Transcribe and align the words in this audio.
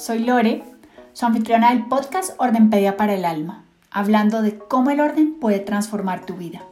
soy 0.00 0.20
Lore, 0.20 0.62
su 1.12 1.26
anfitriona 1.26 1.70
del 1.70 1.86
podcast 1.86 2.32
Ordenpedia 2.38 2.96
para 2.96 3.14
el 3.14 3.26
Alma, 3.26 3.64
hablando 3.90 4.40
de 4.40 4.56
cómo 4.56 4.90
el 4.90 5.00
orden 5.00 5.34
puede 5.34 5.60
transformar 5.60 6.24
tu 6.24 6.36
vida. 6.36 6.62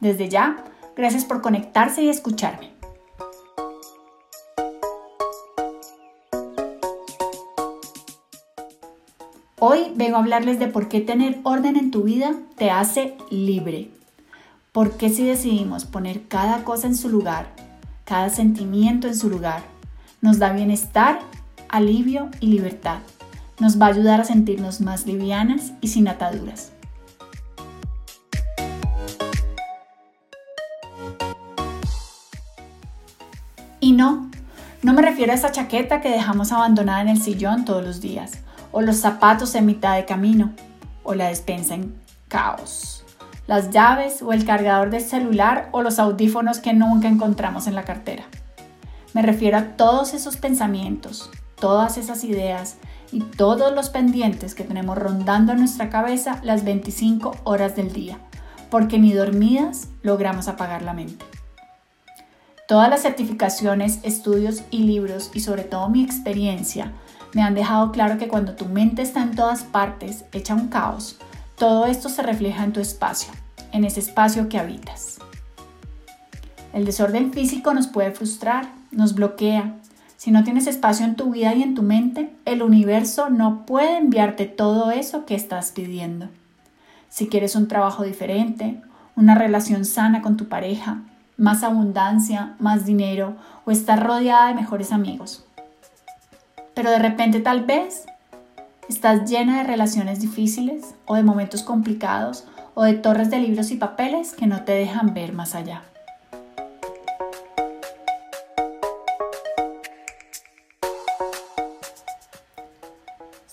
Desde 0.00 0.28
ya, 0.28 0.62
gracias 0.94 1.24
por 1.24 1.40
conectarse 1.40 2.02
y 2.02 2.10
escucharme. 2.10 2.70
Hoy 9.58 9.92
vengo 9.94 10.16
a 10.16 10.20
hablarles 10.20 10.58
de 10.58 10.68
por 10.68 10.88
qué 10.88 11.00
tener 11.00 11.40
orden 11.44 11.76
en 11.76 11.90
tu 11.90 12.02
vida 12.02 12.34
te 12.56 12.70
hace 12.70 13.16
libre. 13.30 13.90
¿Por 14.72 14.98
qué 14.98 15.08
si 15.08 15.26
decidimos 15.26 15.86
poner 15.86 16.28
cada 16.28 16.62
cosa 16.64 16.86
en 16.86 16.96
su 16.96 17.08
lugar, 17.08 17.46
cada 18.04 18.28
sentimiento 18.28 19.06
en 19.06 19.16
su 19.16 19.30
lugar, 19.30 19.62
nos 20.20 20.38
da 20.38 20.52
bienestar 20.52 21.20
alivio 21.70 22.28
y 22.40 22.48
libertad. 22.48 22.98
Nos 23.58 23.80
va 23.80 23.86
a 23.86 23.90
ayudar 23.90 24.20
a 24.20 24.24
sentirnos 24.24 24.80
más 24.80 25.06
livianas 25.06 25.72
y 25.80 25.88
sin 25.88 26.08
ataduras. 26.08 26.72
Y 33.78 33.92
no, 33.92 34.30
no 34.82 34.92
me 34.92 35.02
refiero 35.02 35.32
a 35.32 35.34
esa 35.34 35.52
chaqueta 35.52 36.00
que 36.00 36.10
dejamos 36.10 36.52
abandonada 36.52 37.00
en 37.02 37.08
el 37.08 37.20
sillón 37.20 37.64
todos 37.64 37.84
los 37.84 38.00
días, 38.00 38.32
o 38.72 38.82
los 38.82 38.96
zapatos 38.96 39.54
en 39.54 39.66
mitad 39.66 39.96
de 39.96 40.04
camino, 40.04 40.52
o 41.02 41.14
la 41.14 41.28
despensa 41.28 41.74
en 41.74 41.94
caos, 42.28 43.04
las 43.46 43.70
llaves 43.70 44.22
o 44.22 44.32
el 44.32 44.44
cargador 44.44 44.90
del 44.90 45.02
celular 45.02 45.68
o 45.72 45.82
los 45.82 45.98
audífonos 45.98 46.58
que 46.60 46.72
nunca 46.72 47.08
encontramos 47.08 47.66
en 47.66 47.74
la 47.74 47.84
cartera. 47.84 48.24
Me 49.12 49.22
refiero 49.22 49.58
a 49.58 49.76
todos 49.76 50.14
esos 50.14 50.36
pensamientos, 50.36 51.30
todas 51.60 51.98
esas 51.98 52.24
ideas 52.24 52.76
y 53.12 53.20
todos 53.20 53.72
los 53.72 53.90
pendientes 53.90 54.54
que 54.54 54.64
tenemos 54.64 54.98
rondando 54.98 55.52
en 55.52 55.58
nuestra 55.58 55.90
cabeza 55.90 56.40
las 56.42 56.64
25 56.64 57.36
horas 57.44 57.76
del 57.76 57.92
día, 57.92 58.18
porque 58.70 58.98
ni 58.98 59.12
dormidas 59.12 59.88
logramos 60.02 60.48
apagar 60.48 60.82
la 60.82 60.94
mente. 60.94 61.24
Todas 62.66 62.88
las 62.88 63.02
certificaciones, 63.02 63.98
estudios 64.04 64.62
y 64.70 64.78
libros 64.84 65.30
y 65.34 65.40
sobre 65.40 65.64
todo 65.64 65.88
mi 65.88 66.04
experiencia 66.04 66.92
me 67.34 67.42
han 67.42 67.54
dejado 67.54 67.92
claro 67.92 68.18
que 68.18 68.28
cuando 68.28 68.54
tu 68.54 68.66
mente 68.66 69.02
está 69.02 69.22
en 69.22 69.34
todas 69.34 69.62
partes, 69.62 70.24
hecha 70.32 70.54
un 70.54 70.68
caos, 70.68 71.18
todo 71.56 71.86
esto 71.86 72.08
se 72.08 72.22
refleja 72.22 72.64
en 72.64 72.72
tu 72.72 72.80
espacio, 72.80 73.32
en 73.72 73.84
ese 73.84 74.00
espacio 74.00 74.48
que 74.48 74.58
habitas. 74.58 75.18
El 76.72 76.84
desorden 76.84 77.32
físico 77.32 77.74
nos 77.74 77.88
puede 77.88 78.12
frustrar, 78.12 78.72
nos 78.92 79.14
bloquea, 79.14 79.74
si 80.20 80.30
no 80.30 80.44
tienes 80.44 80.66
espacio 80.66 81.06
en 81.06 81.16
tu 81.16 81.30
vida 81.30 81.54
y 81.54 81.62
en 81.62 81.74
tu 81.74 81.82
mente, 81.82 82.30
el 82.44 82.60
universo 82.60 83.30
no 83.30 83.64
puede 83.64 83.96
enviarte 83.96 84.44
todo 84.44 84.90
eso 84.90 85.24
que 85.24 85.34
estás 85.34 85.70
pidiendo. 85.70 86.28
Si 87.08 87.28
quieres 87.28 87.56
un 87.56 87.68
trabajo 87.68 88.02
diferente, 88.02 88.82
una 89.16 89.34
relación 89.34 89.86
sana 89.86 90.20
con 90.20 90.36
tu 90.36 90.46
pareja, 90.46 90.98
más 91.38 91.62
abundancia, 91.62 92.54
más 92.58 92.84
dinero 92.84 93.34
o 93.64 93.70
estar 93.70 94.06
rodeada 94.06 94.48
de 94.48 94.56
mejores 94.56 94.92
amigos. 94.92 95.46
Pero 96.74 96.90
de 96.90 96.98
repente 96.98 97.40
tal 97.40 97.64
vez 97.64 98.04
estás 98.90 99.26
llena 99.26 99.56
de 99.56 99.64
relaciones 99.64 100.20
difíciles 100.20 100.94
o 101.06 101.14
de 101.14 101.22
momentos 101.22 101.62
complicados 101.62 102.44
o 102.74 102.82
de 102.84 102.92
torres 102.92 103.30
de 103.30 103.38
libros 103.38 103.70
y 103.70 103.76
papeles 103.76 104.34
que 104.34 104.46
no 104.46 104.64
te 104.64 104.72
dejan 104.72 105.14
ver 105.14 105.32
más 105.32 105.54
allá. 105.54 105.80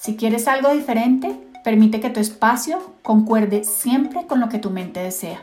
Si 0.07 0.15
quieres 0.15 0.47
algo 0.47 0.73
diferente, 0.73 1.37
permite 1.65 1.99
que 1.99 2.09
tu 2.09 2.21
espacio 2.21 2.93
concuerde 3.03 3.65
siempre 3.65 4.25
con 4.25 4.39
lo 4.39 4.47
que 4.47 4.57
tu 4.57 4.69
mente 4.69 5.01
desea. 5.01 5.41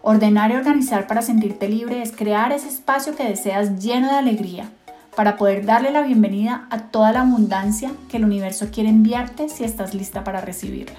Ordenar 0.00 0.52
y 0.52 0.54
organizar 0.54 1.08
para 1.08 1.22
sentirte 1.22 1.68
libre 1.68 2.00
es 2.00 2.12
crear 2.12 2.52
ese 2.52 2.68
espacio 2.68 3.16
que 3.16 3.24
deseas 3.24 3.82
lleno 3.82 4.06
de 4.06 4.14
alegría, 4.14 4.70
para 5.16 5.36
poder 5.36 5.66
darle 5.66 5.90
la 5.90 6.02
bienvenida 6.02 6.68
a 6.70 6.82
toda 6.82 7.10
la 7.10 7.22
abundancia 7.22 7.90
que 8.08 8.18
el 8.18 8.24
universo 8.24 8.68
quiere 8.70 8.90
enviarte 8.90 9.48
si 9.48 9.64
estás 9.64 9.92
lista 9.92 10.22
para 10.22 10.40
recibirla. 10.40 10.94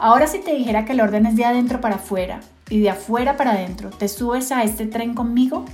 Ahora 0.00 0.26
si 0.26 0.40
te 0.40 0.52
dijera 0.52 0.84
que 0.84 0.94
el 0.94 1.00
orden 1.00 1.26
es 1.26 1.36
de 1.36 1.44
adentro 1.44 1.80
para 1.80 1.94
afuera 1.94 2.40
y 2.70 2.80
de 2.80 2.90
afuera 2.90 3.36
para 3.36 3.52
adentro, 3.52 3.90
¿te 3.90 4.08
subes 4.08 4.50
a 4.50 4.64
este 4.64 4.86
tren 4.86 5.14
conmigo? 5.14 5.64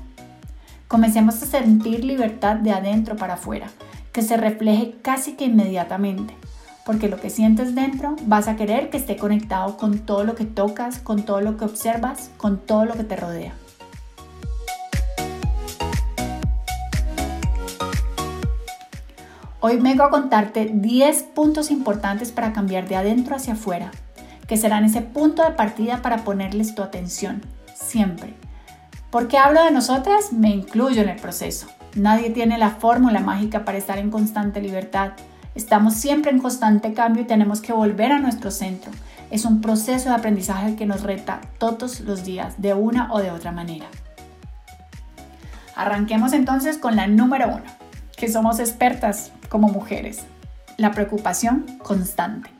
Comencemos 0.87 1.43
a 1.43 1.47
sentir 1.47 2.05
libertad 2.05 2.57
de 2.57 2.73
adentro 2.73 3.17
para 3.17 3.35
afuera 3.35 3.71
que 4.13 4.23
se 4.23 4.37
refleje 4.37 4.97
casi 5.03 5.35
que 5.35 5.45
inmediatamente, 5.45 6.35
porque 6.85 7.09
lo 7.09 7.21
que 7.21 7.31
sientes 7.31 7.75
dentro 7.75 8.17
vas 8.23 8.49
a 8.49 8.57
querer 8.57 8.91
que 8.91 8.97
esté 8.97 9.17
conectado 9.17 9.77
con 9.77 10.01
todo 10.01 10.25
lo 10.25 10.35
que 10.35 10.45
tocas, 10.45 10.99
con 10.99 11.23
todo 11.23 11.41
lo 11.41 11.57
que 11.57 11.65
observas, 11.65 12.31
con 12.37 12.59
todo 12.59 12.85
lo 12.85 12.95
que 12.95 13.05
te 13.05 13.17
rodea. 13.17 13.55
Hoy 19.63 19.77
vengo 19.77 20.03
a 20.05 20.11
contarte 20.11 20.71
10 20.73 21.23
puntos 21.35 21.71
importantes 21.71 22.33
para 22.33 22.53
cambiar 22.53 22.89
de 22.89 22.97
adentro 22.97 23.37
hacia 23.37 23.53
afuera, 23.53 23.91
que 24.49 24.57
serán 24.57 24.85
ese 24.85 25.03
punto 25.03 25.45
de 25.45 25.51
partida 25.51 26.01
para 26.03 26.25
ponerles 26.25 26.75
tu 26.75 26.83
atención, 26.83 27.43
siempre. 27.75 28.35
Porque 29.11 29.37
hablo 29.37 29.63
de 29.63 29.71
nosotras, 29.71 30.33
me 30.33 30.49
incluyo 30.49 31.03
en 31.03 31.11
el 31.11 31.21
proceso. 31.21 31.67
Nadie 31.95 32.31
tiene 32.31 32.57
la 32.57 32.71
fórmula 32.71 33.21
mágica 33.21 33.65
para 33.65 33.79
estar 33.79 33.99
en 33.99 34.11
constante 34.11 34.61
libertad. 34.61 35.13
Estamos 35.57 35.95
siempre 35.95 36.31
en 36.31 36.39
constante 36.39 36.95
cambio 36.95 37.23
y 37.23 37.27
tenemos 37.27 37.61
que 37.61 37.73
volver 37.73 38.13
a 38.13 38.21
nuestro 38.21 38.53
centro. 38.53 38.93
Es 39.31 39.45
un 39.45 39.61
proceso 39.61 40.09
de 40.09 40.15
aprendizaje 40.15 40.77
que 40.77 40.87
nos 40.87 41.03
reta 41.03 41.41
todos 41.59 42.01
los 42.01 42.25
días, 42.25 42.63
de 42.63 42.75
una 42.75 43.13
o 43.13 43.19
de 43.19 43.33
otra 43.33 43.51
manera. 43.51 43.87
Arranquemos 45.75 46.33
entonces 46.33 46.79
con 46.79 46.95
la 46.95 47.09
número 47.09 47.49
uno, 47.49 47.65
que 48.17 48.29
somos 48.29 48.61
expertas 48.61 49.33
como 49.49 49.69
mujeres. 49.69 50.27
La 50.77 50.93
preocupación 50.93 51.67
constante. 51.83 52.51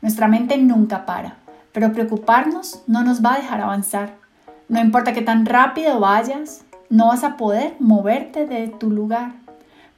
Nuestra 0.00 0.28
mente 0.28 0.58
nunca 0.58 1.06
para, 1.06 1.36
pero 1.72 1.92
preocuparnos 1.92 2.82
no 2.86 3.02
nos 3.02 3.24
va 3.24 3.34
a 3.34 3.38
dejar 3.38 3.60
avanzar. 3.60 4.14
No 4.68 4.80
importa 4.80 5.12
qué 5.12 5.22
tan 5.22 5.44
rápido 5.46 5.98
vayas, 5.98 6.64
no 6.90 7.06
vas 7.06 7.22
a 7.22 7.36
poder 7.36 7.76
moverte 7.78 8.46
de 8.46 8.66
tu 8.66 8.90
lugar. 8.90 9.32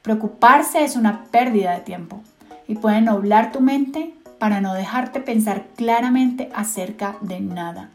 Preocuparse 0.03 0.83
es 0.83 0.95
una 0.95 1.25
pérdida 1.25 1.71
de 1.71 1.81
tiempo 1.81 2.21
y 2.67 2.75
puede 2.75 3.01
nublar 3.01 3.51
tu 3.51 3.61
mente 3.61 4.13
para 4.37 4.61
no 4.61 4.75
dejarte 4.75 5.19
pensar 5.19 5.65
claramente 5.75 6.49
acerca 6.53 7.17
de 7.21 7.39
nada. 7.39 7.89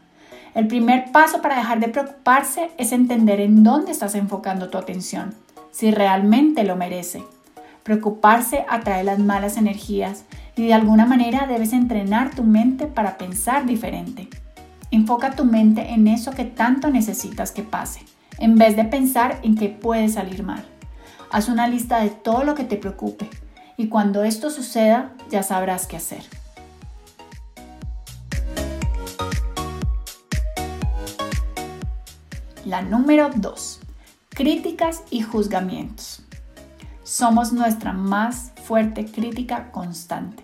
El 0.53 0.67
primer 0.67 1.11
paso 1.13 1.41
para 1.41 1.55
dejar 1.55 1.79
de 1.79 1.87
preocuparse 1.87 2.71
es 2.77 2.91
entender 2.91 3.39
en 3.39 3.63
dónde 3.63 3.91
estás 3.91 4.15
enfocando 4.15 4.69
tu 4.69 4.77
atención, 4.77 5.33
si 5.71 5.91
realmente 5.91 6.65
lo 6.65 6.75
merece. 6.75 7.23
Preocuparse 7.83 8.65
atrae 8.67 9.05
las 9.05 9.19
malas 9.19 9.55
energías 9.55 10.25
y 10.57 10.67
de 10.67 10.73
alguna 10.73 11.05
manera 11.05 11.47
debes 11.47 11.71
entrenar 11.71 12.31
tu 12.31 12.43
mente 12.43 12.85
para 12.85 13.17
pensar 13.17 13.65
diferente. 13.65 14.27
Enfoca 14.91 15.31
tu 15.31 15.45
mente 15.45 15.93
en 15.93 16.07
eso 16.07 16.31
que 16.31 16.43
tanto 16.43 16.89
necesitas 16.89 17.51
que 17.51 17.63
pase 17.63 18.01
en 18.39 18.55
vez 18.55 18.75
de 18.75 18.85
pensar 18.85 19.39
en 19.43 19.55
qué 19.55 19.69
puede 19.69 20.09
salir 20.09 20.43
mal. 20.43 20.63
Haz 21.31 21.49
una 21.49 21.67
lista 21.67 21.99
de 21.99 22.09
todo 22.09 22.43
lo 22.43 22.55
que 22.55 22.63
te 22.63 22.77
preocupe 22.77 23.29
y 23.77 23.87
cuando 23.87 24.23
esto 24.23 24.49
suceda 24.49 25.13
ya 25.29 25.43
sabrás 25.43 25.87
qué 25.87 25.97
hacer. 25.97 26.23
La 32.65 32.81
número 32.81 33.29
2. 33.33 33.79
Críticas 34.29 35.03
y 35.09 35.21
juzgamientos. 35.21 36.21
Somos 37.03 37.51
nuestra 37.51 37.93
más 37.93 38.51
fuerte 38.63 39.05
crítica 39.05 39.71
constante. 39.71 40.43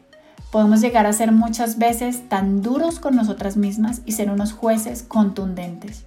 Podemos 0.52 0.81
llegar 0.81 1.06
a 1.06 1.14
ser 1.14 1.31
muchas 1.31 1.78
veces 1.78 2.28
tan 2.30 2.62
duros 2.62 3.00
con 3.00 3.16
nosotras 3.16 3.58
mismas 3.58 4.02
y 4.06 4.14
ser 4.14 4.31
unos 4.31 4.54
jueces 4.54 5.04
contundentes. 5.04 6.06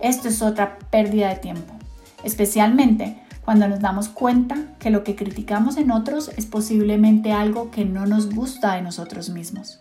Esto 0.00 0.28
es 0.28 0.42
otra 0.42 0.78
pérdida 0.90 1.28
de 1.28 1.36
tiempo, 1.36 1.74
especialmente 2.22 3.18
cuando 3.44 3.66
nos 3.66 3.80
damos 3.80 4.08
cuenta 4.08 4.56
que 4.78 4.90
lo 4.90 5.04
que 5.04 5.16
criticamos 5.16 5.76
en 5.76 5.90
otros 5.90 6.30
es 6.36 6.46
posiblemente 6.46 7.32
algo 7.32 7.70
que 7.70 7.84
no 7.84 8.06
nos 8.06 8.32
gusta 8.32 8.74
de 8.74 8.82
nosotros 8.82 9.30
mismos. 9.30 9.80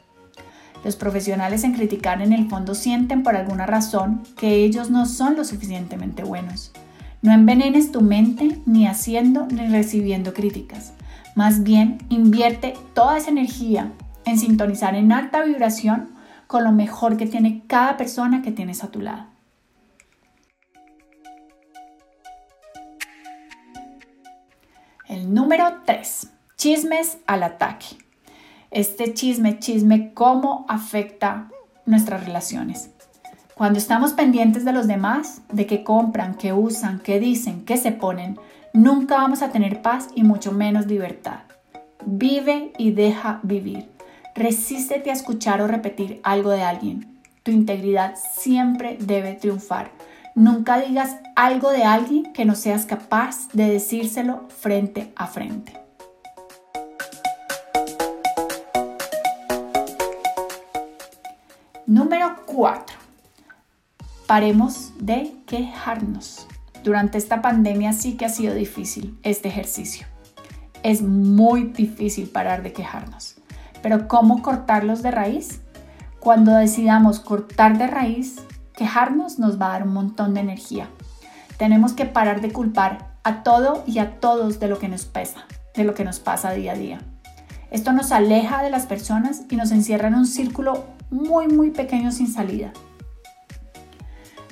Los 0.83 0.95
profesionales 0.95 1.63
en 1.63 1.73
criticar 1.73 2.21
en 2.21 2.33
el 2.33 2.49
fondo 2.49 2.75
sienten 2.75 3.23
por 3.23 3.35
alguna 3.35 3.65
razón 3.65 4.23
que 4.37 4.63
ellos 4.63 4.89
no 4.89 5.05
son 5.05 5.35
lo 5.35 5.43
suficientemente 5.43 6.23
buenos. 6.23 6.71
No 7.21 7.33
envenenes 7.33 7.91
tu 7.91 8.01
mente 8.01 8.61
ni 8.65 8.87
haciendo 8.87 9.47
ni 9.47 9.67
recibiendo 9.67 10.33
críticas. 10.33 10.93
Más 11.35 11.63
bien, 11.63 11.97
invierte 12.09 12.73
toda 12.93 13.17
esa 13.17 13.31
energía 13.31 13.91
en 14.25 14.39
sintonizar 14.39 14.95
en 14.95 15.11
alta 15.11 15.43
vibración 15.43 16.09
con 16.47 16.63
lo 16.63 16.71
mejor 16.71 17.17
que 17.17 17.27
tiene 17.27 17.63
cada 17.67 17.97
persona 17.97 18.41
que 18.41 18.51
tienes 18.51 18.83
a 18.83 18.87
tu 18.87 19.01
lado. 19.01 19.36
El 25.07 25.33
número 25.33 25.63
3. 25.85 26.31
Chismes 26.57 27.19
al 27.27 27.43
ataque. 27.43 27.95
Este 28.71 29.13
chisme, 29.13 29.57
chisme, 29.57 30.13
cómo 30.13 30.65
afecta 30.67 31.47
nuestras 31.85 32.25
relaciones. 32.25 32.89
Cuando 33.55 33.79
estamos 33.79 34.11
pendientes 34.11 34.65
de 34.65 34.73
los 34.73 34.85
demás, 34.85 35.43
de 35.49 35.65
qué 35.65 35.85
compran, 35.85 36.35
qué 36.35 36.51
usan, 36.51 36.99
qué 36.99 37.21
dicen, 37.21 37.63
qué 37.63 37.77
se 37.77 37.93
ponen, 37.93 38.37
nunca 38.73 39.15
vamos 39.15 39.41
a 39.41 39.49
tener 39.49 39.81
paz 39.81 40.09
y 40.13 40.23
mucho 40.23 40.51
menos 40.51 40.87
libertad. 40.87 41.39
Vive 42.05 42.73
y 42.77 42.91
deja 42.91 43.39
vivir. 43.43 43.89
Resístete 44.35 45.09
a 45.09 45.13
escuchar 45.13 45.61
o 45.61 45.67
repetir 45.67 46.19
algo 46.23 46.49
de 46.49 46.63
alguien. 46.63 47.17
Tu 47.43 47.51
integridad 47.51 48.15
siempre 48.35 48.97
debe 48.99 49.35
triunfar. 49.35 49.89
Nunca 50.37 50.79
digas 50.79 51.15
algo 51.35 51.71
de 51.71 51.83
alguien 51.83 52.31
que 52.31 52.45
no 52.45 52.53
seas 52.53 52.85
capaz 52.85 53.47
de 53.53 53.71
decírselo 53.71 54.47
frente 54.49 55.11
a 55.15 55.25
frente. 55.25 55.73
Número 61.87 62.35
4. 62.45 62.95
Paremos 64.27 64.93
de 64.99 65.33
quejarnos. 65.47 66.45
Durante 66.83 67.17
esta 67.17 67.41
pandemia 67.41 67.91
sí 67.93 68.15
que 68.15 68.25
ha 68.25 68.29
sido 68.29 68.53
difícil 68.53 69.17
este 69.23 69.47
ejercicio. 69.47 70.05
Es 70.83 71.01
muy 71.01 71.63
difícil 71.63 72.29
parar 72.29 72.61
de 72.61 72.73
quejarnos. 72.73 73.37
Pero 73.81 74.07
¿cómo 74.07 74.43
cortarlos 74.43 75.01
de 75.01 75.09
raíz? 75.09 75.61
Cuando 76.19 76.51
decidamos 76.51 77.19
cortar 77.19 77.79
de 77.79 77.87
raíz, 77.87 78.35
quejarnos 78.77 79.39
nos 79.39 79.59
va 79.59 79.65
a 79.65 79.71
dar 79.71 79.83
un 79.83 79.93
montón 79.93 80.35
de 80.35 80.39
energía. 80.39 80.87
Tenemos 81.57 81.93
que 81.93 82.05
parar 82.05 82.39
de 82.39 82.53
culpar 82.53 83.09
a 83.23 83.41
todo 83.43 83.83
y 83.87 83.97
a 83.97 84.19
todos 84.19 84.59
de 84.59 84.67
lo 84.69 84.77
que 84.77 84.87
nos 84.87 85.05
pesa, 85.05 85.45
de 85.75 85.83
lo 85.83 85.95
que 85.95 86.05
nos 86.05 86.19
pasa 86.19 86.51
día 86.51 86.73
a 86.73 86.75
día. 86.75 86.99
Esto 87.71 87.91
nos 87.91 88.11
aleja 88.11 88.63
de 88.63 88.69
las 88.69 88.85
personas 88.85 89.41
y 89.49 89.55
nos 89.57 89.71
encierra 89.71 90.07
en 90.07 90.15
un 90.15 90.27
círculo 90.27 90.85
muy, 91.09 91.47
muy 91.47 91.71
pequeño 91.71 92.11
sin 92.11 92.31
salida. 92.31 92.71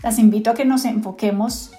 Las 0.02 0.18
invito 0.18 0.50
a 0.50 0.54
que 0.56 0.66
nos 0.66 0.86
enfoquemos 0.86 1.72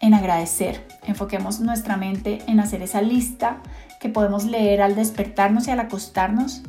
en 0.00 0.14
agradecer, 0.14 0.86
enfoquemos 1.06 1.60
nuestra 1.60 1.96
mente 1.96 2.42
en 2.46 2.60
hacer 2.60 2.82
esa 2.82 3.02
lista 3.02 3.58
que 4.00 4.08
podemos 4.08 4.44
leer 4.44 4.80
al 4.80 4.94
despertarnos 4.94 5.66
y 5.66 5.72
al 5.72 5.80
acostarnos, 5.80 6.62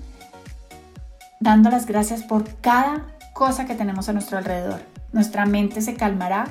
dando 1.40 1.69
las 1.69 1.86
gracias 1.86 2.24
por 2.24 2.56
cada 2.56 3.12
que 3.44 3.75
tenemos 3.75 4.07
a 4.07 4.13
nuestro 4.13 4.38
alrededor. 4.38 4.80
Nuestra 5.12 5.45
mente 5.45 5.81
se 5.81 5.95
calmará 5.95 6.45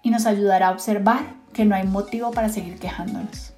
y 0.00 0.10
nos 0.10 0.26
ayudará 0.26 0.68
a 0.68 0.70
observar 0.70 1.18
que 1.52 1.64
no 1.64 1.74
hay 1.74 1.84
motivo 1.84 2.30
para 2.30 2.48
seguir 2.48 2.78
quejándonos. 2.78 3.52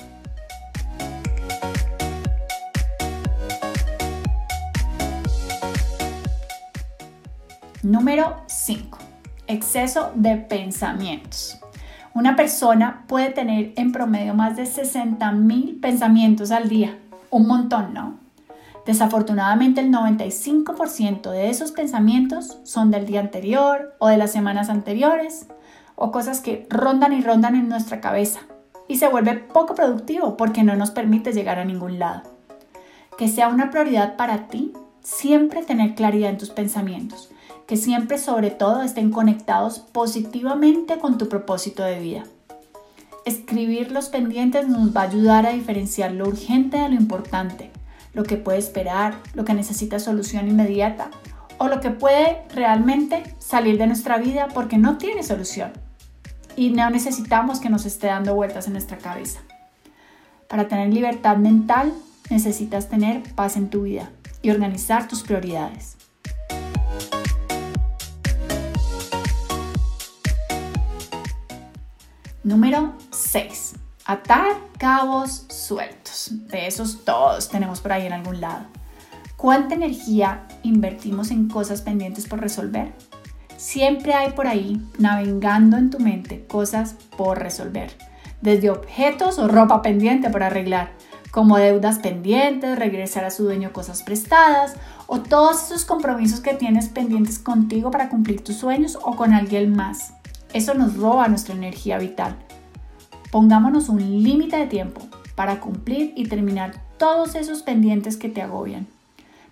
Número 7.82 8.38
5. 8.46 8.98
Exceso 9.48 10.10
de 10.14 10.38
pensamientos. 10.38 11.60
Una 12.14 12.36
persona 12.36 13.04
puede 13.06 13.30
tener 13.30 13.74
en 13.76 13.92
promedio 13.92 14.32
más 14.32 14.56
de 14.56 14.62
60.000 14.62 15.78
pensamientos 15.78 16.50
al 16.50 16.70
día. 16.70 16.98
Un 17.28 17.46
montón, 17.46 17.92
¿no? 17.92 18.18
Desafortunadamente 18.86 19.80
el 19.80 19.92
95% 19.92 21.30
de 21.30 21.50
esos 21.50 21.72
pensamientos 21.72 22.58
son 22.64 22.90
del 22.90 23.06
día 23.06 23.20
anterior 23.20 23.94
o 23.98 24.08
de 24.08 24.16
las 24.16 24.32
semanas 24.32 24.68
anteriores 24.68 25.46
o 25.94 26.10
cosas 26.10 26.40
que 26.40 26.66
rondan 26.68 27.12
y 27.12 27.20
rondan 27.20 27.54
en 27.54 27.68
nuestra 27.68 28.00
cabeza 28.00 28.40
y 28.88 28.96
se 28.96 29.08
vuelve 29.08 29.34
poco 29.34 29.74
productivo 29.74 30.36
porque 30.36 30.64
no 30.64 30.74
nos 30.74 30.90
permite 30.90 31.32
llegar 31.32 31.58
a 31.58 31.64
ningún 31.64 31.98
lado. 31.98 32.22
Que 33.16 33.28
sea 33.28 33.48
una 33.48 33.70
prioridad 33.70 34.16
para 34.16 34.48
ti 34.48 34.72
siempre 35.02 35.62
tener 35.62 35.94
claridad 35.94 36.30
en 36.30 36.38
tus 36.38 36.50
pensamientos 36.50 37.32
que 37.66 37.76
siempre 37.76 38.18
sobre 38.18 38.50
todo 38.50 38.82
estén 38.82 39.10
conectados 39.10 39.78
positivamente 39.78 40.98
con 40.98 41.18
tu 41.18 41.28
propósito 41.28 41.82
de 41.82 42.00
vida. 42.00 42.24
Escribir 43.24 43.92
los 43.92 44.08
pendientes 44.08 44.68
nos 44.68 44.94
va 44.94 45.02
a 45.02 45.04
ayudar 45.04 45.46
a 45.46 45.52
diferenciar 45.52 46.12
lo 46.12 46.28
urgente 46.28 46.76
de 46.76 46.88
lo 46.88 46.96
importante, 46.96 47.70
lo 48.14 48.24
que 48.24 48.36
puede 48.36 48.58
esperar, 48.58 49.14
lo 49.34 49.44
que 49.44 49.54
necesita 49.54 49.98
solución 49.98 50.48
inmediata 50.48 51.10
o 51.58 51.68
lo 51.68 51.80
que 51.80 51.90
puede 51.90 52.42
realmente 52.54 53.22
salir 53.38 53.78
de 53.78 53.86
nuestra 53.86 54.18
vida 54.18 54.48
porque 54.52 54.78
no 54.78 54.98
tiene 54.98 55.22
solución 55.22 55.72
y 56.56 56.70
no 56.70 56.90
necesitamos 56.90 57.60
que 57.60 57.70
nos 57.70 57.86
esté 57.86 58.08
dando 58.08 58.34
vueltas 58.34 58.66
en 58.66 58.74
nuestra 58.74 58.98
cabeza. 58.98 59.40
Para 60.48 60.68
tener 60.68 60.92
libertad 60.92 61.36
mental 61.36 61.92
necesitas 62.30 62.88
tener 62.88 63.22
paz 63.34 63.56
en 63.56 63.70
tu 63.70 63.82
vida 63.82 64.10
y 64.42 64.50
organizar 64.50 65.08
tus 65.08 65.22
prioridades. 65.22 65.96
Número 72.42 72.92
6. 73.10 73.74
Atar 74.04 74.56
cabos 74.78 75.46
sueltos. 75.48 76.30
De 76.48 76.66
esos 76.66 77.04
todos 77.04 77.48
tenemos 77.48 77.80
por 77.80 77.92
ahí 77.92 78.06
en 78.06 78.12
algún 78.12 78.40
lado. 78.40 78.66
¿Cuánta 79.36 79.76
energía 79.76 80.48
invertimos 80.64 81.30
en 81.30 81.48
cosas 81.48 81.82
pendientes 81.82 82.26
por 82.26 82.40
resolver? 82.40 82.92
Siempre 83.56 84.14
hay 84.14 84.32
por 84.32 84.48
ahí, 84.48 84.80
navegando 84.98 85.76
en 85.76 85.90
tu 85.90 86.00
mente, 86.00 86.44
cosas 86.48 86.96
por 87.16 87.38
resolver. 87.38 87.96
Desde 88.40 88.70
objetos 88.70 89.38
o 89.38 89.46
ropa 89.46 89.82
pendiente 89.82 90.30
por 90.30 90.42
arreglar, 90.42 90.90
como 91.30 91.56
deudas 91.56 92.00
pendientes, 92.00 92.76
regresar 92.76 93.24
a 93.24 93.30
su 93.30 93.44
dueño 93.44 93.72
cosas 93.72 94.02
prestadas 94.02 94.74
o 95.06 95.20
todos 95.20 95.62
esos 95.62 95.84
compromisos 95.84 96.40
que 96.40 96.54
tienes 96.54 96.88
pendientes 96.88 97.38
contigo 97.38 97.92
para 97.92 98.08
cumplir 98.08 98.42
tus 98.42 98.56
sueños 98.56 98.98
o 99.00 99.14
con 99.14 99.32
alguien 99.32 99.76
más. 99.76 100.14
Eso 100.52 100.74
nos 100.74 100.96
roba 100.96 101.28
nuestra 101.28 101.54
energía 101.54 101.98
vital. 101.98 102.36
Pongámonos 103.32 103.88
un 103.88 104.22
límite 104.22 104.58
de 104.58 104.66
tiempo 104.66 105.00
para 105.34 105.58
cumplir 105.58 106.12
y 106.16 106.28
terminar 106.28 106.74
todos 106.98 107.34
esos 107.34 107.62
pendientes 107.62 108.18
que 108.18 108.28
te 108.28 108.42
agobian. 108.42 108.86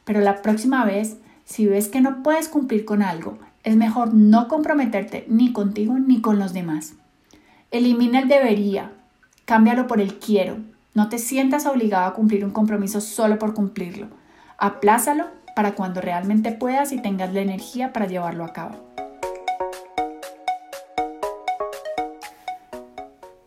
Pero 0.05 0.21
la 0.21 0.43
próxima 0.43 0.85
vez, 0.85 1.17
si 1.47 1.65
ves 1.65 1.88
que 1.88 2.03
no 2.03 2.23
puedes 2.23 2.50
cumplir 2.50 2.85
con 2.85 3.00
algo, 3.00 3.38
es 3.65 3.77
mejor 3.77 4.12
no 4.12 4.49
comprometerte 4.49 5.25
ni 5.29 5.55
contigo 5.55 5.99
ni 5.99 6.20
con 6.20 6.39
los 6.39 6.53
demás. 6.53 6.93
Elimina 7.70 8.19
el 8.19 8.29
debería, 8.29 8.93
cámbialo 9.46 9.87
por 9.87 10.03
el 10.03 10.19
quiero. 10.19 10.58
No 10.93 11.08
te 11.08 11.17
sientas 11.17 11.65
obligado 11.65 12.05
a 12.05 12.13
cumplir 12.13 12.44
un 12.44 12.51
compromiso 12.51 13.01
solo 13.01 13.39
por 13.39 13.55
cumplirlo. 13.55 14.08
Aplázalo 14.58 15.25
para 15.56 15.75
cuando 15.75 16.03
realmente 16.03 16.53
puedas 16.53 16.93
y 16.93 17.01
tengas 17.01 17.32
la 17.32 17.41
energía 17.41 17.94
para 17.94 18.06
llevarlo 18.06 18.44
a 18.44 18.53
cabo. 18.53 18.90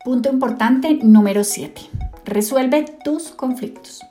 Punto 0.03 0.29
importante 0.29 0.99
número 1.01 1.45
7. 1.45 1.81
Resuelve 2.25 2.83
tus 3.05 3.29
conflictos. 3.29 4.01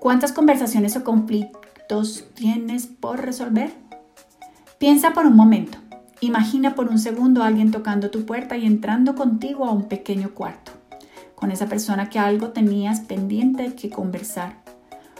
¿Cuántas 0.00 0.32
conversaciones 0.32 0.96
o 0.96 1.04
conflictos 1.04 2.24
tienes 2.32 2.86
por 2.86 3.20
resolver? 3.20 3.74
Piensa 4.78 5.12
por 5.12 5.26
un 5.26 5.36
momento. 5.36 5.76
Imagina 6.22 6.74
por 6.74 6.88
un 6.88 6.98
segundo 6.98 7.42
a 7.42 7.48
alguien 7.48 7.72
tocando 7.72 8.10
tu 8.10 8.24
puerta 8.24 8.56
y 8.56 8.64
entrando 8.64 9.16
contigo 9.16 9.66
a 9.66 9.72
un 9.72 9.86
pequeño 9.86 10.30
cuarto, 10.30 10.72
con 11.34 11.50
esa 11.50 11.66
persona 11.66 12.08
que 12.08 12.18
algo 12.18 12.52
tenías 12.52 13.00
pendiente 13.00 13.74
que 13.74 13.90
conversar. 13.90 14.54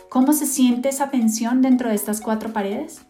¿Cómo 0.08 0.32
se 0.32 0.46
siente 0.46 0.88
esa 0.88 1.10
tensión 1.10 1.60
dentro 1.60 1.90
de 1.90 1.96
estas 1.96 2.22
cuatro 2.22 2.50
paredes? 2.50 3.02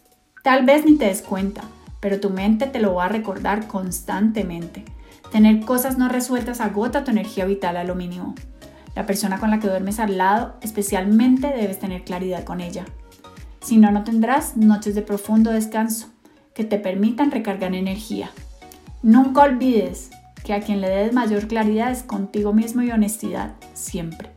Tal 0.42 0.66
vez 0.66 0.84
ni 0.84 0.96
te 0.96 1.04
des 1.04 1.22
cuenta, 1.22 1.62
pero 2.00 2.18
tu 2.18 2.30
mente 2.30 2.66
te 2.66 2.80
lo 2.80 2.94
va 2.94 3.04
a 3.04 3.08
recordar 3.08 3.68
constantemente. 3.68 4.84
Tener 5.30 5.64
cosas 5.64 5.98
no 5.98 6.08
resueltas 6.08 6.60
agota 6.60 7.04
tu 7.04 7.10
energía 7.10 7.44
vital 7.44 7.76
a 7.76 7.84
lo 7.84 7.94
mínimo. 7.94 8.34
La 8.94 9.06
persona 9.06 9.38
con 9.38 9.50
la 9.50 9.58
que 9.58 9.68
duermes 9.68 9.98
al 9.98 10.18
lado, 10.18 10.54
especialmente 10.60 11.48
debes 11.48 11.78
tener 11.78 12.04
claridad 12.04 12.44
con 12.44 12.60
ella. 12.60 12.84
Si 13.60 13.76
no, 13.78 13.90
no 13.90 14.04
tendrás 14.04 14.56
noches 14.56 14.94
de 14.94 15.02
profundo 15.02 15.50
descanso 15.50 16.08
que 16.54 16.64
te 16.64 16.78
permitan 16.78 17.30
recargar 17.30 17.74
energía. 17.74 18.30
Nunca 19.02 19.42
olvides 19.42 20.10
que 20.44 20.52
a 20.52 20.60
quien 20.60 20.80
le 20.80 20.88
des 20.88 21.12
mayor 21.12 21.48
claridad 21.48 21.90
es 21.90 22.02
contigo 22.02 22.52
mismo 22.52 22.82
y 22.82 22.90
honestidad, 22.90 23.54
siempre. 23.72 24.33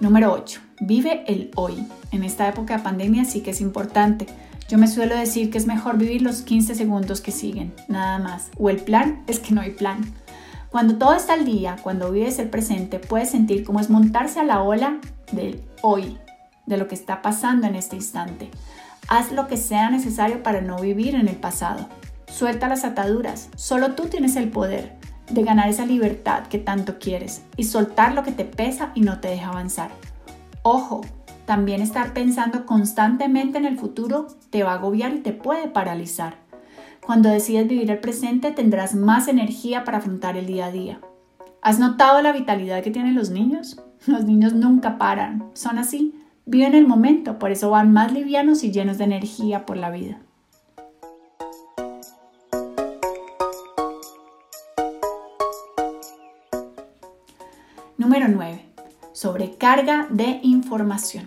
Número 0.00 0.32
8. 0.32 0.60
Vive 0.80 1.24
el 1.26 1.50
hoy. 1.56 1.86
En 2.10 2.24
esta 2.24 2.48
época 2.48 2.78
de 2.78 2.82
pandemia 2.82 3.26
sí 3.26 3.42
que 3.42 3.50
es 3.50 3.60
importante. 3.60 4.26
Yo 4.66 4.78
me 4.78 4.88
suelo 4.88 5.14
decir 5.14 5.50
que 5.50 5.58
es 5.58 5.66
mejor 5.66 5.98
vivir 5.98 6.22
los 6.22 6.40
15 6.40 6.74
segundos 6.74 7.20
que 7.20 7.32
siguen, 7.32 7.74
nada 7.86 8.18
más. 8.18 8.48
O 8.58 8.70
el 8.70 8.78
plan 8.78 9.22
es 9.26 9.40
que 9.40 9.52
no 9.52 9.60
hay 9.60 9.72
plan. 9.72 10.00
Cuando 10.70 10.96
todo 10.96 11.14
está 11.14 11.34
al 11.34 11.44
día, 11.44 11.76
cuando 11.82 12.10
vives 12.10 12.38
el 12.38 12.48
presente, 12.48 12.98
puedes 12.98 13.28
sentir 13.28 13.62
cómo 13.62 13.78
es 13.78 13.90
montarse 13.90 14.40
a 14.40 14.44
la 14.44 14.62
ola 14.62 15.00
del 15.32 15.60
hoy, 15.82 16.16
de 16.64 16.78
lo 16.78 16.88
que 16.88 16.94
está 16.94 17.20
pasando 17.20 17.66
en 17.66 17.74
este 17.74 17.96
instante. 17.96 18.50
Haz 19.06 19.32
lo 19.32 19.48
que 19.48 19.58
sea 19.58 19.90
necesario 19.90 20.42
para 20.42 20.62
no 20.62 20.80
vivir 20.80 21.14
en 21.14 21.28
el 21.28 21.36
pasado. 21.36 21.90
Suelta 22.26 22.68
las 22.68 22.84
ataduras. 22.84 23.50
Solo 23.54 23.92
tú 23.92 24.04
tienes 24.06 24.36
el 24.36 24.48
poder 24.48 24.99
de 25.30 25.42
ganar 25.42 25.68
esa 25.68 25.86
libertad 25.86 26.46
que 26.48 26.58
tanto 26.58 26.98
quieres 26.98 27.42
y 27.56 27.64
soltar 27.64 28.14
lo 28.14 28.22
que 28.22 28.32
te 28.32 28.44
pesa 28.44 28.92
y 28.94 29.02
no 29.02 29.20
te 29.20 29.28
deja 29.28 29.48
avanzar. 29.48 29.90
Ojo, 30.62 31.02
también 31.46 31.80
estar 31.80 32.12
pensando 32.12 32.66
constantemente 32.66 33.58
en 33.58 33.64
el 33.64 33.78
futuro 33.78 34.26
te 34.50 34.62
va 34.62 34.72
a 34.72 34.74
agobiar 34.74 35.14
y 35.14 35.20
te 35.20 35.32
puede 35.32 35.68
paralizar. 35.68 36.36
Cuando 37.04 37.28
decides 37.28 37.66
vivir 37.66 37.90
el 37.90 37.98
presente 37.98 38.52
tendrás 38.52 38.94
más 38.94 39.26
energía 39.26 39.84
para 39.84 39.98
afrontar 39.98 40.36
el 40.36 40.46
día 40.46 40.66
a 40.66 40.70
día. 40.70 41.00
¿Has 41.62 41.78
notado 41.78 42.22
la 42.22 42.32
vitalidad 42.32 42.82
que 42.82 42.90
tienen 42.90 43.14
los 43.14 43.30
niños? 43.30 43.82
Los 44.06 44.24
niños 44.24 44.54
nunca 44.54 44.96
paran, 44.96 45.50
son 45.52 45.76
así, 45.76 46.14
viven 46.46 46.74
el 46.74 46.86
momento, 46.86 47.38
por 47.38 47.50
eso 47.50 47.68
van 47.68 47.92
más 47.92 48.12
livianos 48.12 48.64
y 48.64 48.72
llenos 48.72 48.96
de 48.96 49.04
energía 49.04 49.66
por 49.66 49.76
la 49.76 49.90
vida. 49.90 50.20
Número 58.10 58.26
9. 58.26 58.64
Sobrecarga 59.12 60.08
de 60.10 60.40
información. 60.42 61.26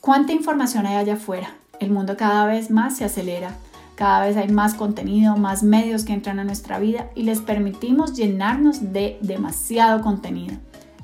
¿Cuánta 0.00 0.32
información 0.32 0.86
hay 0.86 0.94
allá 0.94 1.14
afuera? 1.14 1.56
El 1.80 1.90
mundo 1.90 2.16
cada 2.16 2.46
vez 2.46 2.70
más 2.70 2.96
se 2.96 3.04
acelera, 3.04 3.56
cada 3.96 4.24
vez 4.24 4.36
hay 4.36 4.46
más 4.46 4.74
contenido, 4.74 5.36
más 5.36 5.64
medios 5.64 6.04
que 6.04 6.12
entran 6.12 6.38
a 6.38 6.44
nuestra 6.44 6.78
vida 6.78 7.10
y 7.16 7.24
les 7.24 7.40
permitimos 7.40 8.14
llenarnos 8.14 8.92
de 8.92 9.18
demasiado 9.20 10.00
contenido. 10.00 10.54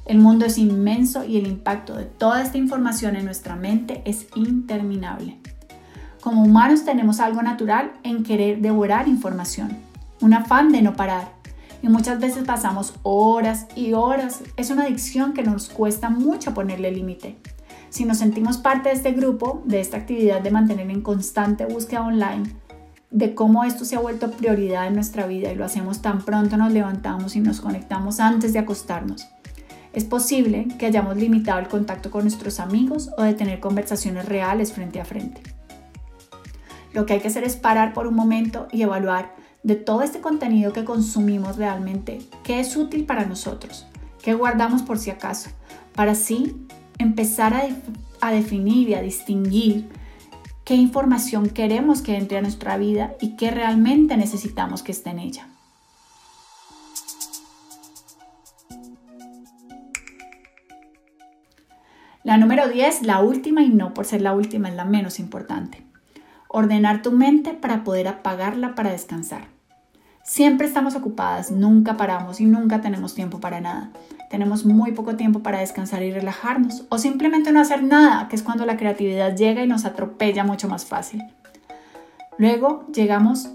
El 0.05 0.19
mundo 0.19 0.47
es 0.47 0.57
inmenso 0.57 1.25
y 1.25 1.37
el 1.37 1.49
impacto 1.49 1.97
de 1.97 2.05
toda 2.05 2.41
esta 2.41 2.59
información 2.59 3.17
en 3.17 3.25
nuestra 3.25 3.57
mente 3.57 4.03
es 4.05 4.29
interminable. 4.37 5.37
Como 6.21 6.45
humanos 6.45 6.85
tenemos 6.85 7.19
algo 7.19 7.43
natural 7.43 7.91
en 8.05 8.23
querer 8.23 8.61
devorar 8.61 9.09
información, 9.09 9.79
un 10.21 10.33
afán 10.33 10.71
de 10.71 10.81
no 10.81 10.95
parar. 10.95 11.42
Y 11.83 11.89
muchas 11.89 12.21
veces 12.21 12.45
pasamos 12.45 12.95
horas 13.03 13.67
y 13.75 13.93
horas. 13.93 14.41
Es 14.57 14.71
una 14.71 14.85
adicción 14.85 15.35
que 15.35 15.43
nos 15.43 15.69
cuesta 15.69 16.11
mucho 16.11 16.55
ponerle 16.55 16.93
límite. 16.93 17.37
Si 17.91 18.05
nos 18.05 18.19
sentimos 18.19 18.57
parte 18.57 18.89
de 18.89 18.95
este 18.95 19.13
grupo, 19.13 19.63
de 19.67 19.81
esta 19.81 19.99
actividad 19.99 20.41
de 20.41 20.51
mantener 20.51 20.89
en 20.91 21.03
constante 21.03 21.67
búsqueda 21.67 22.03
online, 22.03 22.45
de 23.11 23.35
cómo 23.35 23.65
esto 23.65 23.85
se 23.85 23.97
ha 23.97 24.01
vuelto 24.01 24.31
prioridad 24.31 24.87
en 24.87 24.95
nuestra 24.95 25.27
vida 25.27 25.53
y 25.53 25.57
lo 25.57 25.65
hacemos 25.67 26.01
tan 26.01 26.25
pronto 26.25 26.57
nos 26.57 26.73
levantamos 26.73 27.37
y 27.37 27.41
nos 27.41 27.61
conectamos 27.61 28.21
antes 28.21 28.55
de 28.55 28.61
acostarnos. 28.61 29.29
Es 29.93 30.05
posible 30.05 30.69
que 30.79 30.87
hayamos 30.87 31.19
limitado 31.19 31.61
el 31.61 31.69
contacto 31.69 32.11
con 32.11 32.23
nuestros 32.23 32.61
amigos 32.61 33.11
o 33.19 33.23
de 33.23 33.35
tener 33.35 33.61
conversaciones 33.61 34.27
reales 34.27 34.73
frente 34.73 35.01
a 35.01 35.05
frente. 35.05 35.43
Lo 36.95 37.05
que 37.05 37.15
hay 37.15 37.21
que 37.21 37.29
hacer 37.29 37.45
es 37.45 37.57
parar 37.57 37.93
por 37.93 38.07
un 38.07 38.15
momento 38.15 38.69
y 38.73 38.83
evaluar 38.83 39.35
de 39.63 39.77
todo 39.77 40.03
este 40.03 40.21
contenido 40.21 40.73
que 40.73 40.85
consumimos 40.85 41.57
realmente 41.57 42.21
qué 42.43 42.61
es 42.61 42.77
útil 42.77 43.05
para 43.05 43.27
nosotros, 43.27 43.87
qué 44.23 44.35
guardamos 44.35 44.83
por 44.83 44.99
si 44.99 45.11
acaso, 45.11 45.51
para 45.95 46.13
así 46.13 46.57
empezar 46.99 47.55
a, 47.55 47.69
a 48.21 48.33
definir 48.33 48.89
y 48.89 48.95
a 48.95 49.03
distinguir 49.03 49.89
qué 50.65 50.75
información 50.75 51.49
queremos 51.49 52.03
que 52.03 52.17
entre 52.17 52.39
a 52.39 52.43
nuestra 52.43 52.77
vida 52.77 53.15
y 53.21 53.37
qué 53.37 53.51
realmente 53.51 54.17
necesitamos 54.17 54.83
que 54.83 54.93
esté 54.93 55.11
en 55.11 55.19
ella. 55.19 55.49
La 62.25 62.37
número 62.37 62.69
10, 62.69 63.03
la 63.03 63.21
última 63.21 63.63
y 63.63 63.69
no 63.69 63.95
por 63.95 64.05
ser 64.05 64.23
la 64.23 64.33
última 64.33 64.69
es 64.69 64.77
la 64.77 64.85
menos 64.85 65.19
importante. 65.19 65.92
Ordenar 66.53 67.01
tu 67.01 67.13
mente 67.13 67.55
para 67.55 67.83
poder 67.83 68.07
apagarla 68.09 68.75
para 68.75 68.93
descansar. 68.93 69.49
Siempre 70.23 70.67
estamos 70.67 70.95
ocupadas, 70.95 71.51
nunca 71.51 71.97
paramos 71.97 72.41
y 72.41 72.45
nunca 72.45 72.83
tenemos 72.83 73.15
tiempo 73.15 73.41
para 73.41 73.61
nada. 73.61 73.91
Tenemos 74.29 74.67
muy 74.67 74.93
poco 74.93 75.17
tiempo 75.17 75.41
para 75.41 75.61
descansar 75.61 76.03
y 76.03 76.13
relajarnos 76.13 76.85
o 76.91 76.99
simplemente 76.99 77.53
no 77.53 77.61
hacer 77.61 77.83
nada, 77.83 78.29
que 78.29 78.37
es 78.37 78.43
cuando 78.43 78.67
la 78.67 78.77
creatividad 78.77 79.35
llega 79.35 79.65
y 79.65 79.67
nos 79.67 79.87
atropella 79.87 80.45
mucho 80.45 80.69
más 80.69 80.85
fácil. 80.85 81.25
Luego 82.37 82.87
llegamos 82.93 83.49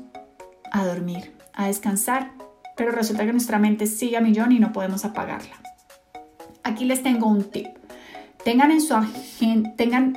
a 0.72 0.84
dormir, 0.84 1.36
a 1.54 1.68
descansar, 1.68 2.32
pero 2.76 2.92
resulta 2.92 3.26
que 3.26 3.32
nuestra 3.32 3.60
mente 3.60 3.86
sigue 3.86 4.18
a 4.18 4.22
millón 4.22 4.52
y 4.52 4.60
no 4.60 4.74
podemos 4.74 5.06
apagarla. 5.06 5.56
Aquí 6.64 6.84
les 6.84 7.04
tengo 7.04 7.28
un 7.28 7.44
tip. 7.44 7.77
Tengan 8.48 8.72
en 8.72 8.80
su 8.80 8.96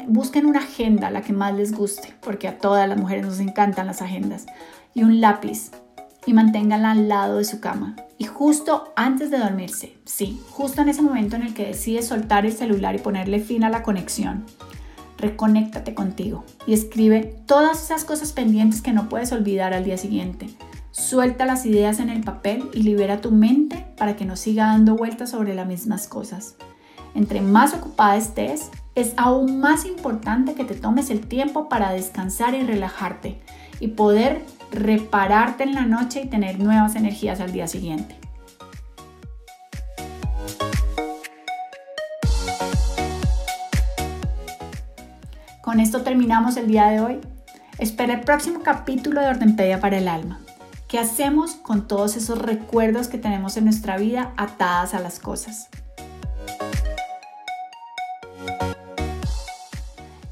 busquen 0.06 0.46
una 0.46 0.60
agenda, 0.60 1.10
la 1.10 1.20
que 1.20 1.32
más 1.32 1.52
les 1.52 1.72
guste, 1.72 2.14
porque 2.20 2.46
a 2.46 2.58
todas 2.58 2.88
las 2.88 2.96
mujeres 2.96 3.26
nos 3.26 3.40
encantan 3.40 3.88
las 3.88 4.02
agendas, 4.02 4.46
y 4.94 5.02
un 5.02 5.20
lápiz 5.20 5.72
y 6.26 6.32
manténganla 6.32 6.92
al 6.92 7.08
lado 7.08 7.38
de 7.38 7.44
su 7.44 7.58
cama. 7.58 7.96
Y 8.18 8.26
justo 8.26 8.92
antes 8.94 9.32
de 9.32 9.38
dormirse, 9.38 9.96
sí, 10.04 10.40
justo 10.50 10.80
en 10.80 10.90
ese 10.90 11.02
momento 11.02 11.34
en 11.34 11.42
el 11.42 11.54
que 11.54 11.66
decides 11.66 12.06
soltar 12.06 12.46
el 12.46 12.52
celular 12.52 12.94
y 12.94 12.98
ponerle 12.98 13.40
fin 13.40 13.64
a 13.64 13.68
la 13.68 13.82
conexión, 13.82 14.44
reconéctate 15.18 15.94
contigo 15.94 16.44
y 16.68 16.74
escribe 16.74 17.36
todas 17.46 17.82
esas 17.82 18.04
cosas 18.04 18.30
pendientes 18.30 18.80
que 18.80 18.92
no 18.92 19.08
puedes 19.08 19.32
olvidar 19.32 19.74
al 19.74 19.82
día 19.82 19.96
siguiente. 19.96 20.46
Suelta 20.92 21.46
las 21.46 21.66
ideas 21.66 21.98
en 21.98 22.10
el 22.10 22.20
papel 22.20 22.70
y 22.74 22.84
libera 22.84 23.20
tu 23.20 23.32
mente 23.32 23.86
para 23.96 24.14
que 24.14 24.24
no 24.24 24.36
siga 24.36 24.66
dando 24.66 24.94
vueltas 24.94 25.30
sobre 25.30 25.52
las 25.52 25.66
mismas 25.66 26.06
cosas. 26.06 26.54
Entre 27.14 27.40
más 27.40 27.74
ocupada 27.74 28.16
estés, 28.16 28.70
es 28.94 29.14
aún 29.16 29.60
más 29.60 29.84
importante 29.84 30.54
que 30.54 30.64
te 30.64 30.74
tomes 30.74 31.10
el 31.10 31.26
tiempo 31.26 31.68
para 31.68 31.92
descansar 31.92 32.54
y 32.54 32.62
relajarte 32.62 33.40
y 33.80 33.88
poder 33.88 34.44
repararte 34.70 35.64
en 35.64 35.74
la 35.74 35.86
noche 35.86 36.22
y 36.22 36.28
tener 36.28 36.58
nuevas 36.58 36.94
energías 36.96 37.40
al 37.40 37.52
día 37.52 37.66
siguiente. 37.66 38.16
Con 45.62 45.78
esto 45.78 46.02
terminamos 46.02 46.56
el 46.56 46.66
día 46.66 46.86
de 46.88 47.00
hoy. 47.00 47.20
Espera 47.78 48.14
el 48.14 48.20
próximo 48.20 48.60
capítulo 48.62 49.20
de 49.20 49.28
Ordenpedia 49.28 49.80
para 49.80 49.98
el 49.98 50.08
alma. 50.08 50.40
¿Qué 50.88 50.98
hacemos 50.98 51.52
con 51.52 51.86
todos 51.86 52.16
esos 52.16 52.38
recuerdos 52.38 53.06
que 53.06 53.18
tenemos 53.18 53.56
en 53.56 53.64
nuestra 53.64 53.96
vida 53.96 54.32
atadas 54.36 54.94
a 54.94 54.98
las 54.98 55.20
cosas? 55.20 55.68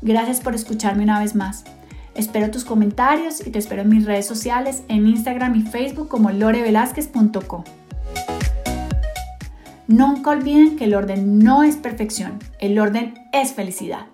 Gracias 0.01 0.41
por 0.41 0.55
escucharme 0.55 1.05
una 1.05 1.21
vez 1.21 1.35
más. 1.35 1.65
Espero 2.15 2.51
tus 2.51 2.65
comentarios 2.65 3.47
y 3.47 3.51
te 3.51 3.59
espero 3.59 3.83
en 3.83 3.89
mis 3.89 4.05
redes 4.05 4.27
sociales, 4.27 4.83
en 4.89 5.07
Instagram 5.07 5.55
y 5.55 5.63
Facebook 5.63 6.09
como 6.09 6.31
lorevelázquez.co. 6.31 7.65
Nunca 9.87 10.31
olviden 10.31 10.77
que 10.77 10.85
el 10.85 10.95
orden 10.95 11.39
no 11.39 11.63
es 11.63 11.77
perfección, 11.77 12.39
el 12.61 12.79
orden 12.79 13.15
es 13.33 13.53
felicidad. 13.53 14.07